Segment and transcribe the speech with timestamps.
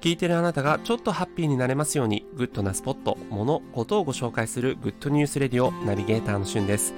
[0.00, 6.94] 聞いてるあなたがちょっとハッピーになれますように、グッドなスポット、もの、ことをご紹介するグッドニュースレディオナビゲーターのしゅんです。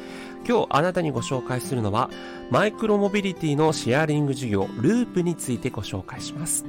[0.49, 2.11] 今日あなたにご紹介するのは、
[2.51, 6.65] マイクロモビリティのシェアリング事業、ループについてご紹介します。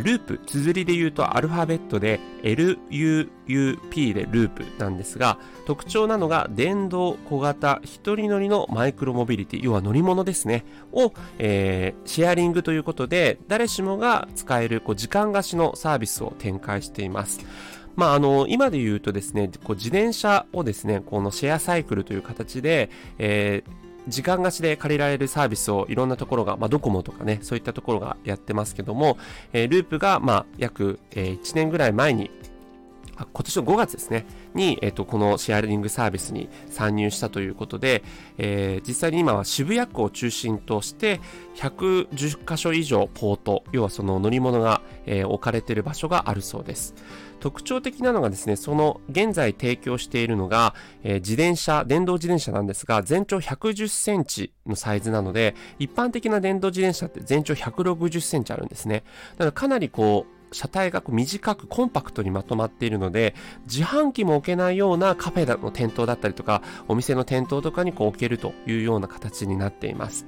[0.00, 17.40] ループ、綴りで言うとアルファベットで LUUP でループなんですが、特徴なのが電動小型一人乗りのマイクロモビリティ、要は乗り物ですね、を、えー、シェアリングということで、誰しもが使えるこう時間貸しのサービスを展開しています。
[17.94, 29.18] まあ、あの、今で言うとですね、こう自転車をですね、このシェアサイクルという形で、えー時間貸しで借りられるサービスをいろんなところが、まあ、ドコモとかね、そういったところがやってますけども、
[29.52, 32.30] えー、ループが、まあ、約、えー、1年ぐらい前に、
[33.16, 38.02] 今年の5月ですね、に、えっ、と、このシェアリングサービスに参入したということで、
[38.38, 41.20] えー、実際に今は渋谷区を中心として、
[41.56, 46.94] 110カ所以上ポート、要はその乗り物が、えー、置かれている場所があるそうです。
[47.40, 59.02] 特徴的なのがですね、その現在提供しているのが、えー、自転車、電動自転車なんですが、全長110センチのサイズなので、一般的な電動自転車って全長160センチあるんですね。
[59.32, 70.26] だからかなりこう、車体が短くコンパクトにまとまっているので、自販機も置けないようなカフェの店頭だったりとか、お店の店頭とかにこう置けるというような形になっています。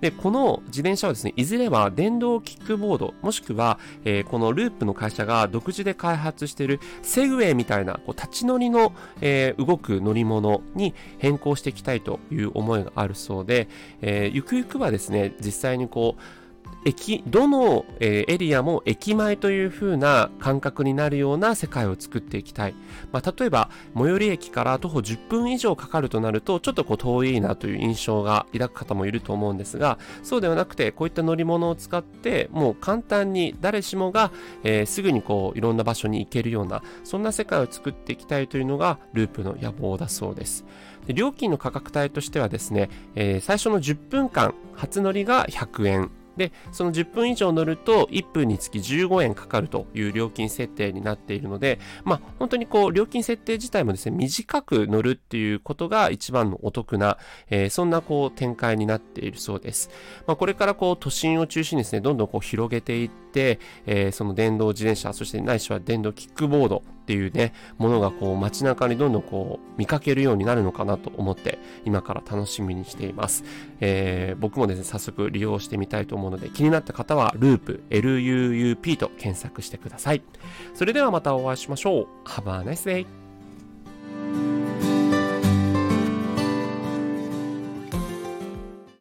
[0.00, 13.68] で、この自転車はですね、いずれは電動キックボード、もしくは、えー、このループの会社が独自で開発しているセグウェイみたいなこう立ち乗りの、えー、動く乗り物に変更していきたいという思いがあるそうで、
[14.02, 16.43] えー、ゆくゆくはですね、実際にこう、
[16.84, 22.74] 駅、どの、えエリアも駅前という風な感覚になるような世界を作っていきたい。
[23.12, 34.30] まあ、例えば、最寄り駅から徒歩10分以上かかるとなると、ちょっとこう遠いなという印象が抱く方もいると思うんですが、そうではなくて、こういった乗り物を使って、もう簡単に誰しもが、
[34.62, 40.64] えー、すぐにこう、いろんな場所に行けるような、そんな世界を作っていきたいというのが、ループの野望だそうです。
[41.06, 57.18] で料金の価格帯としてはですね、えー、最初の10分間、初乗りが100円、で、その10分以上乗ると1分につき15円かかるという料金設定になっているので、まあ本当にこう料金設定自体もですね、短く乗るっていうことが一番のお得な、
[57.50, 59.90] えー、そんなこう展開になっているそうです。
[60.26, 73.44] まあこれからこう都心を中心にですね、どんどんこう広げていって、えー、その電動自転車、そしてないしは電動キックボードっていうね、ものがこう街中にどんどんこう見かけるようになるのかなと思って今から楽しみにしています。
[73.80, 80.22] えー、僕もですね、早速利用してみたいと思うので気になった方はループ LUUP と検索してください。
[80.72, 82.28] それではまたお会いしましょう。
[82.28, 83.23] Have a nice day!